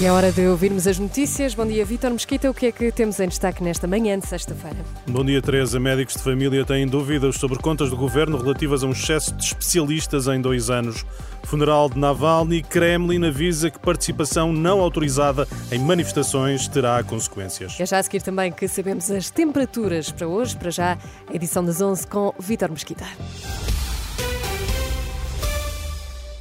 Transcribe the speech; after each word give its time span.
E 0.00 0.04
é 0.04 0.12
hora 0.12 0.30
de 0.30 0.46
ouvirmos 0.46 0.86
as 0.86 0.96
notícias. 0.96 1.54
Bom 1.54 1.66
dia, 1.66 1.84
Vítor 1.84 2.12
Mesquita. 2.12 2.48
O 2.48 2.54
que 2.54 2.66
é 2.66 2.72
que 2.72 2.92
temos 2.92 3.18
em 3.18 3.26
destaque 3.26 3.64
nesta 3.64 3.88
manhã 3.88 4.16
de 4.16 4.28
sexta-feira? 4.28 4.76
Bom 5.08 5.24
dia, 5.24 5.42
Teresa. 5.42 5.80
Médicos 5.80 6.14
de 6.14 6.22
família 6.22 6.64
têm 6.64 6.86
dúvidas 6.86 7.34
sobre 7.34 7.58
contas 7.58 7.90
do 7.90 7.96
governo 7.96 8.38
relativas 8.38 8.84
a 8.84 8.86
um 8.86 8.92
excesso 8.92 9.34
de 9.34 9.44
especialistas 9.44 10.28
em 10.28 10.40
dois 10.40 10.70
anos. 10.70 11.04
Funeral 11.42 11.90
de 11.90 11.98
Navalny, 11.98 12.62
Kremlin 12.62 13.26
avisa 13.26 13.70
que 13.70 13.78
participação 13.80 14.52
não 14.52 14.78
autorizada 14.78 15.48
em 15.72 15.80
manifestações 15.80 16.68
terá 16.68 17.02
consequências. 17.02 17.74
É 17.80 17.84
já 17.84 17.98
a 17.98 18.02
seguir 18.04 18.22
também 18.22 18.52
que 18.52 18.68
sabemos 18.68 19.10
as 19.10 19.30
temperaturas 19.30 20.12
para 20.12 20.28
hoje. 20.28 20.56
Para 20.56 20.70
já, 20.70 20.96
edição 21.32 21.64
das 21.64 21.80
11 21.80 22.06
com 22.06 22.32
Vítor 22.38 22.70
Mesquita. 22.70 23.04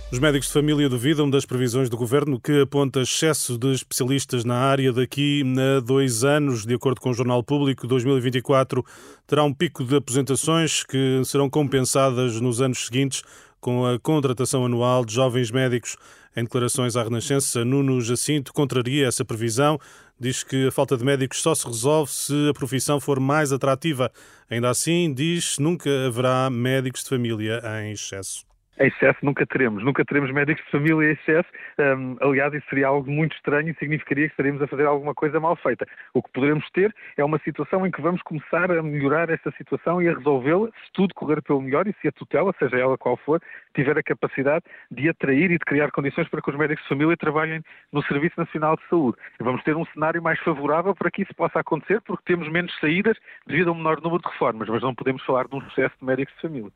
Os 0.09 0.19
médicos 0.19 0.47
de 0.47 0.53
família 0.53 0.87
duvidam 0.87 1.29
das 1.29 1.45
previsões 1.45 1.89
do 1.89 1.97
governo 1.97 2.39
que 2.39 2.61
aponta 2.61 3.01
excesso 3.01 3.57
de 3.57 3.73
especialistas 3.73 4.45
na 4.45 4.55
área 4.55 4.93
daqui 4.93 5.43
a 5.59 5.81
dois 5.81 6.23
anos. 6.23 6.65
De 6.65 6.75
acordo 6.75 7.01
com 7.01 7.09
o 7.09 7.13
Jornal 7.13 7.43
Público, 7.43 7.85
2024 7.85 8.85
terá 9.27 9.43
um 9.43 9.53
pico 9.53 9.83
de 9.83 9.97
aposentações 9.97 10.81
que 10.81 11.21
serão 11.25 11.49
compensadas 11.49 12.39
nos 12.39 12.61
anos 12.61 12.85
seguintes 12.85 13.21
com 13.59 13.85
a 13.85 13.99
contratação 13.99 14.65
anual 14.65 15.03
de 15.03 15.13
jovens 15.13 15.51
médicos. 15.51 15.97
Em 16.37 16.43
declarações 16.43 16.95
à 16.95 17.03
Renascença, 17.03 17.65
Nuno 17.65 17.99
Jacinto 17.99 18.53
contraria 18.53 19.07
essa 19.07 19.25
previsão. 19.25 19.77
Diz 20.17 20.41
que 20.41 20.67
a 20.67 20.71
falta 20.71 20.95
de 20.95 21.03
médicos 21.03 21.41
só 21.41 21.53
se 21.53 21.67
resolve 21.67 22.09
se 22.13 22.49
a 22.49 22.53
profissão 22.53 23.01
for 23.01 23.19
mais 23.19 23.51
atrativa. 23.51 24.09
Ainda 24.49 24.69
assim, 24.69 25.13
diz 25.13 25.57
nunca 25.59 25.89
haverá 26.07 26.49
médicos 26.49 27.03
de 27.03 27.09
família 27.09 27.61
em 27.83 27.91
excesso 27.91 28.46
em 28.79 28.87
excesso 28.87 29.19
nunca 29.23 29.45
teremos. 29.45 29.83
Nunca 29.83 30.05
teremos 30.05 30.31
médicos 30.31 30.63
de 30.65 30.71
família 30.71 31.09
em 31.09 31.13
excesso. 31.13 31.49
Um, 31.79 32.17
aliás, 32.21 32.53
isso 32.53 32.65
seria 32.69 32.87
algo 32.87 33.09
muito 33.09 33.35
estranho 33.35 33.69
e 33.69 33.75
significaria 33.75 34.27
que 34.27 34.33
estaríamos 34.33 34.61
a 34.61 34.67
fazer 34.67 34.85
alguma 34.85 35.13
coisa 35.13 35.39
mal 35.39 35.55
feita. 35.55 35.85
O 36.13 36.21
que 36.21 36.31
poderemos 36.31 36.69
ter 36.71 36.93
é 37.17 37.23
uma 37.23 37.39
situação 37.39 37.85
em 37.85 37.91
que 37.91 38.01
vamos 38.01 38.21
começar 38.21 38.71
a 38.71 38.81
melhorar 38.83 39.29
essa 39.29 39.51
situação 39.51 40.01
e 40.01 40.07
a 40.07 40.13
resolvê-la 40.13 40.67
se 40.67 40.91
tudo 40.93 41.13
correr 41.13 41.41
pelo 41.41 41.61
melhor 41.61 41.87
e 41.87 41.95
se 42.01 42.07
a 42.07 42.11
tutela, 42.11 42.53
seja 42.59 42.77
ela 42.77 42.97
qual 42.97 43.17
for, 43.17 43.41
tiver 43.73 43.97
a 43.97 44.03
capacidade 44.03 44.65
de 44.91 45.09
atrair 45.09 45.51
e 45.51 45.57
de 45.57 45.65
criar 45.65 45.91
condições 45.91 46.27
para 46.29 46.41
que 46.41 46.49
os 46.49 46.55
médicos 46.55 46.83
de 46.83 46.89
família 46.89 47.17
trabalhem 47.17 47.61
no 47.91 48.03
Serviço 48.03 48.35
Nacional 48.37 48.75
de 48.75 48.87
Saúde. 48.89 49.17
E 49.39 49.43
vamos 49.43 49.63
ter 49.63 49.75
um 49.75 49.85
cenário 49.85 50.21
mais 50.21 50.39
favorável 50.39 50.95
para 50.95 51.11
que 51.11 51.23
isso 51.23 51.33
possa 51.35 51.59
acontecer, 51.59 52.01
porque 52.01 52.23
temos 52.25 52.49
menos 52.49 52.73
saídas 52.79 53.17
devido 53.45 53.69
a 53.69 53.71
um 53.71 53.75
menor 53.75 54.01
número 54.01 54.21
de 54.21 54.29
reformas, 54.29 54.67
mas 54.69 54.81
não 54.81 54.93
podemos 54.93 55.23
falar 55.23 55.47
de 55.47 55.55
um 55.55 55.59
excesso 55.59 55.95
de 55.99 56.05
médicos 56.05 56.33
de 56.35 56.41
família. 56.41 56.71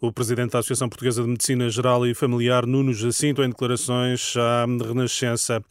O 0.00 0.12
presidente 0.12 0.52
da 0.52 0.58
Associação 0.58 0.88
Portuguesa 0.88 1.22
de 1.22 1.28
Medicina 1.28 1.68
Geral 1.68 2.06
e 2.06 2.14
Familiar, 2.14 2.66
Nuno 2.66 2.92
Jacinto, 2.92 3.42
em 3.42 3.48
declarações 3.48 4.34
à 4.36 4.64
Renascença. 4.64 5.62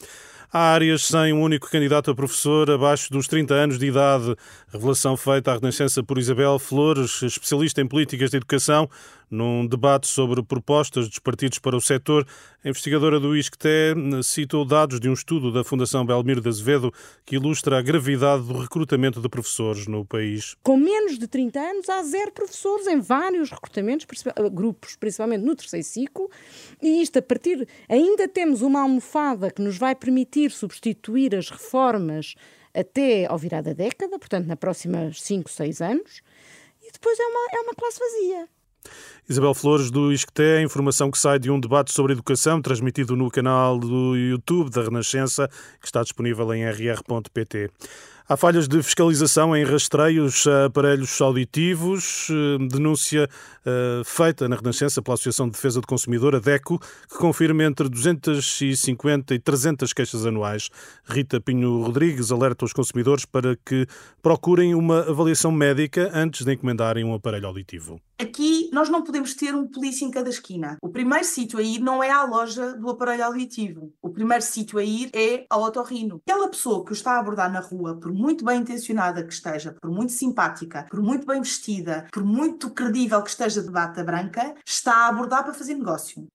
Há 0.54 0.74
áreas 0.74 1.04
sem 1.04 1.32
um 1.32 1.42
único 1.42 1.70
candidato 1.72 2.12
a 2.12 2.16
professor 2.16 2.70
abaixo 2.70 3.10
dos 3.10 3.26
30 3.26 3.54
anos 3.54 3.80
de 3.80 3.86
idade. 3.86 4.36
Revelação 4.68 5.16
feita 5.16 5.52
à 5.52 5.54
Renascença 5.56 6.04
por 6.04 6.18
Isabel 6.18 6.60
Flores, 6.60 7.22
especialista 7.22 7.80
em 7.82 7.88
políticas 7.88 8.32
de 8.32 8.38
educação, 8.38 8.90
num 9.32 9.66
debate 9.66 10.08
sobre 10.08 10.44
propostas 10.44 11.08
dos 11.08 11.18
partidos 11.20 11.58
para 11.58 11.76
o 11.76 11.82
setor. 11.82 12.28
A 12.64 12.70
investigadora 12.70 13.20
do 13.20 13.36
ISCTE 13.36 13.96
citou 14.24 14.66
dados 14.66 15.00
de 15.00 15.10
um 15.10 15.14
estudo 15.14 15.52
da 15.52 15.64
Fundação 15.64 16.06
Belmiro 16.06 16.42
de 16.42 16.50
Azevedo 16.50 16.94
que 17.26 17.38
ilustra 17.38 17.80
a 17.80 17.82
gravidade 17.82 18.44
do 18.44 18.60
recrutamento 18.60 19.22
de 19.22 19.30
professores 19.30 19.88
no 19.88 20.06
país. 20.06 20.56
Com 20.62 20.76
menos 20.76 21.18
de 21.18 21.28
30 21.28 21.60
anos, 21.60 21.90
há 21.90 22.04
zero 22.04 22.32
professores 22.32 22.86
em 22.88 23.00
vários 23.00 23.50
recrutamentos, 23.50 24.06
grupos, 24.52 24.98
principalmente 24.98 25.44
no 25.44 25.56
terceiro 25.56 25.86
ciclo, 25.86 26.30
e 26.82 27.02
isto 27.02 27.18
a 27.18 27.22
partir. 27.22 27.68
Ainda 27.88 28.28
temos 28.28 28.62
uma 28.62 28.82
almofada 28.82 29.50
que 29.50 29.62
nos 29.62 29.78
vai 29.78 29.96
permitir 29.96 30.52
substituir 30.52 31.34
as 31.36 31.50
reformas 31.50 32.36
até 32.74 33.26
ao 33.26 33.38
virar 33.38 33.62
da 33.62 33.74
década, 33.74 34.18
portanto, 34.18 34.48
na 34.48 34.56
próximas 34.56 35.22
5, 35.22 35.50
6 35.50 35.82
anos, 35.82 36.22
e 36.82 36.92
depois 36.92 37.20
é 37.20 37.24
uma, 37.24 37.48
é 37.54 37.62
uma 37.62 37.74
classe 37.74 38.00
vazia. 38.00 38.48
Isabel 39.30 39.54
Flores, 39.54 39.90
do 39.92 40.12
ISCTE, 40.12 40.64
informação 40.64 41.10
que 41.10 41.18
sai 41.18 41.40
de 41.40 41.50
um 41.50 41.60
debate 41.60 41.94
sobre 41.94 42.14
educação 42.14 42.62
transmitido 42.62 43.16
no 43.16 43.30
canal 43.30 43.78
do 43.78 44.16
YouTube 44.16 44.70
da 44.70 44.84
Renascença, 44.84 45.48
que 45.80 45.86
está 45.86 46.02
disponível 46.02 46.54
em 46.54 46.66
rr.pt. 46.66 47.70
Há 48.32 48.38
falhas 48.38 48.66
de 48.66 48.82
fiscalização 48.82 49.54
em 49.54 49.66
rastreios 49.66 50.48
a 50.48 50.68
aparelhos 50.68 51.20
auditivos, 51.20 52.30
eh, 52.30 52.66
denúncia 52.66 53.28
uh, 53.66 54.06
feita 54.06 54.48
na 54.48 54.56
Renascença 54.56 55.02
pela 55.02 55.16
Associação 55.16 55.48
de 55.48 55.52
Defesa 55.52 55.82
do 55.82 55.88
Consumidor, 55.88 56.34
a 56.34 56.40
DECO, 56.40 56.80
que 56.80 57.18
confirma 57.18 57.66
entre 57.66 57.90
250 57.90 59.36
e 59.36 59.40
300 59.40 59.92
queixas 59.92 60.26
anuais. 60.26 60.70
Rita 61.04 61.42
Pinho 61.42 61.84
Rodrigues 61.84 62.32
alerta 62.32 62.64
os 62.64 62.72
consumidores 62.72 63.26
para 63.26 63.58
que 63.66 63.86
procurem 64.22 64.74
uma 64.76 65.00
avaliação 65.00 65.52
médica 65.52 66.10
antes 66.14 66.46
de 66.46 66.54
encomendarem 66.54 67.04
um 67.04 67.14
aparelho 67.14 67.48
auditivo. 67.48 68.00
Aqui 68.22 68.70
nós 68.72 68.88
não 68.88 69.04
podemos 69.04 69.34
ter 69.34 69.56
um 69.56 69.68
polícia 69.68 70.06
em 70.06 70.12
cada 70.12 70.30
esquina. 70.30 70.78
O 70.80 70.90
primeiro 70.90 71.26
sítio 71.26 71.58
a 71.58 71.64
ir 71.64 71.80
não 71.80 72.04
é 72.04 72.12
à 72.12 72.24
loja 72.24 72.74
do 72.74 72.88
aparelho 72.88 73.26
auditivo. 73.26 73.92
O 74.00 74.12
primeiro 74.12 74.44
sítio 74.44 74.78
a 74.78 74.84
ir 74.84 75.10
é 75.12 75.46
ao 75.50 75.64
otorrino. 75.64 76.22
Aquela 76.28 76.48
pessoa 76.48 76.86
que 76.86 76.92
o 76.92 76.94
está 76.94 77.14
a 77.14 77.20
abordar 77.20 77.52
na 77.52 77.60
rua, 77.60 77.98
por 78.00 78.14
muito 78.22 78.46
bem 78.46 78.62
intencionada 78.62 79.24
que 79.24 79.34
esteja, 79.34 79.76
por 79.82 79.90
muito 79.90 80.14
simpática, 80.14 80.86
por 80.90 81.02
muito 81.02 81.26
bem 81.26 81.42
vestida, 81.42 82.08
por 82.12 82.24
muito 82.24 82.70
credível 82.70 83.22
que 83.24 83.32
esteja 83.32 83.64
de 83.64 83.72
bata 83.72 84.04
branca, 84.04 84.54
está 84.64 84.94
a 84.94 85.08
abordar 85.08 85.44
para 85.44 85.54
fazer 85.54 85.74
negócio. 85.74 86.28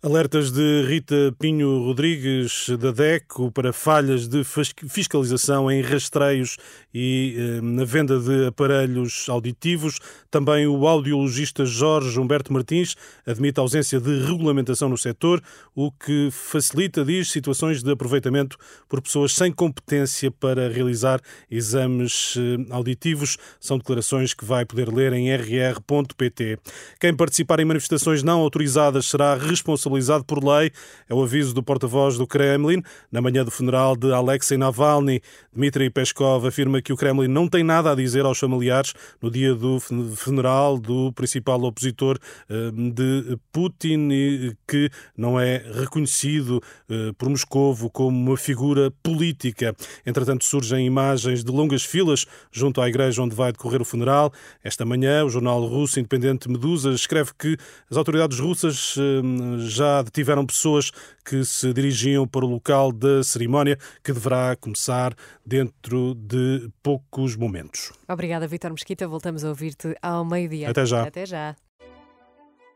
Alertas 0.00 0.52
de 0.52 0.84
Rita 0.86 1.34
Pinho 1.40 1.82
Rodrigues, 1.82 2.68
da 2.78 2.92
DECO, 2.92 3.50
para 3.50 3.72
falhas 3.72 4.28
de 4.28 4.44
fiscalização 4.44 5.68
em 5.68 5.82
rastreios 5.82 6.56
e 6.94 7.34
eh, 7.36 7.60
na 7.60 7.84
venda 7.84 8.16
de 8.20 8.46
aparelhos 8.46 9.26
auditivos. 9.28 9.98
Também 10.30 10.68
o 10.68 10.86
audiologista 10.86 11.66
Jorge 11.66 12.20
Humberto 12.20 12.52
Martins 12.52 12.94
admite 13.26 13.58
a 13.58 13.62
ausência 13.64 14.00
de 14.00 14.20
regulamentação 14.20 14.88
no 14.88 14.96
setor, 14.96 15.42
o 15.74 15.90
que 15.90 16.28
facilita, 16.30 17.04
diz, 17.04 17.32
situações 17.32 17.82
de 17.82 17.90
aproveitamento 17.90 18.56
por 18.88 19.02
pessoas 19.02 19.32
sem 19.32 19.50
competência 19.50 20.30
para 20.30 20.68
realizar 20.68 21.20
exames 21.50 22.36
eh, 22.36 22.72
auditivos. 22.72 23.36
São 23.58 23.76
declarações 23.78 24.32
que 24.32 24.44
vai 24.44 24.64
poder 24.64 24.94
ler 24.94 25.12
em 25.12 25.28
rr.pt. 25.34 26.56
Quem 27.00 27.16
participar 27.16 27.58
em 27.58 27.64
manifestações 27.64 28.22
não 28.22 28.38
autorizadas 28.38 29.06
será 29.06 29.34
responsável 29.34 29.87
responsabilizado 29.88 30.24
por 30.24 30.44
lei. 30.44 30.70
É 31.08 31.14
o 31.14 31.22
aviso 31.22 31.54
do 31.54 31.62
porta-voz 31.62 32.16
do 32.16 32.26
Kremlin. 32.26 32.82
Na 33.10 33.20
manhã 33.20 33.44
do 33.44 33.50
funeral 33.50 33.96
de 33.96 34.12
Alexei 34.12 34.56
Navalny, 34.56 35.20
Dmitry 35.52 35.90
Peskov 35.90 36.46
afirma 36.46 36.82
que 36.82 36.92
o 36.92 36.96
Kremlin 36.96 37.28
não 37.28 37.48
tem 37.48 37.64
nada 37.64 37.92
a 37.92 37.94
dizer 37.94 38.24
aos 38.24 38.38
familiares 38.38 38.94
no 39.20 39.30
dia 39.30 39.54
do 39.54 39.78
funeral 39.80 40.78
do 40.78 41.12
principal 41.12 41.62
opositor 41.62 42.18
eh, 42.48 42.70
de 42.92 43.38
Putin 43.52 44.08
e 44.10 44.56
que 44.66 44.90
não 45.16 45.40
é 45.40 45.58
reconhecido 45.74 46.62
eh, 46.88 47.12
por 47.16 47.28
Moscovo 47.28 47.90
como 47.90 48.30
uma 48.30 48.36
figura 48.36 48.92
política. 49.02 49.74
Entretanto, 50.04 50.44
surgem 50.44 50.86
imagens 50.86 51.42
de 51.42 51.50
longas 51.50 51.84
filas 51.84 52.26
junto 52.52 52.80
à 52.80 52.88
igreja 52.88 53.22
onde 53.22 53.34
vai 53.34 53.52
decorrer 53.52 53.80
o 53.80 53.84
funeral. 53.84 54.32
Esta 54.62 54.84
manhã, 54.84 55.24
o 55.24 55.30
jornal 55.30 55.64
russo 55.66 55.98
independente 55.98 56.48
Medusa 56.48 56.90
escreve 56.90 57.30
que 57.38 57.56
as 57.90 57.96
autoridades 57.96 58.38
russas 58.38 58.94
eh, 58.98 59.58
já 59.78 60.02
detiveram 60.02 60.44
pessoas 60.44 60.90
que 61.24 61.44
se 61.44 61.72
dirigiam 61.72 62.26
para 62.26 62.44
o 62.44 62.48
local 62.48 62.92
da 62.92 63.22
cerimónia, 63.22 63.78
que 64.02 64.12
deverá 64.12 64.56
começar 64.56 65.14
dentro 65.44 66.14
de 66.14 66.68
poucos 66.82 67.36
momentos. 67.36 67.92
Obrigada, 68.08 68.46
Vitor 68.46 68.70
Mesquita. 68.70 69.06
Voltamos 69.08 69.44
a 69.44 69.48
ouvir-te 69.48 69.96
ao 70.02 70.24
meio-dia. 70.24 70.70
Até 70.70 70.84
já. 70.84 71.02
Até 71.02 71.26
já. 71.26 71.56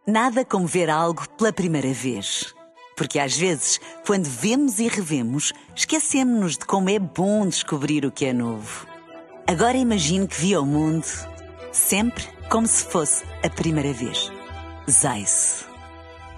Nada 0.06 0.44
como 0.44 0.66
ver 0.66 0.90
algo 0.90 1.28
pela 1.36 1.52
primeira 1.52 1.92
vez. 1.92 2.54
Porque 2.96 3.18
às 3.18 3.36
vezes, 3.36 3.80
quando 4.06 4.26
vemos 4.26 4.78
e 4.78 4.88
revemos, 4.88 5.52
esquecemos-nos 5.74 6.58
de 6.58 6.66
como 6.66 6.90
é 6.90 6.98
bom 6.98 7.46
descobrir 7.46 8.04
o 8.04 8.12
que 8.12 8.26
é 8.26 8.32
novo. 8.32 8.86
Agora 9.46 9.76
imagine 9.76 10.26
que 10.26 10.40
viu 10.40 10.62
o 10.62 10.66
mundo 10.66 11.06
sempre 11.72 12.24
como 12.48 12.66
se 12.66 12.84
fosse 12.84 13.24
a 13.42 13.48
primeira 13.48 13.92
vez. 13.92 14.30
Zais. 14.90 15.71